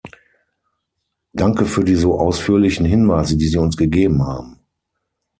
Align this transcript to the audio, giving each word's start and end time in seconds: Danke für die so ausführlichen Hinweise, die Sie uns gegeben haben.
Danke 1.31 1.67
für 1.67 1.83
die 1.83 1.93
so 1.93 2.17
ausführlichen 2.19 2.87
Hinweise, 2.87 3.37
die 3.37 3.47
Sie 3.47 3.59
uns 3.59 3.77
gegeben 3.77 4.23
haben. 4.23 4.57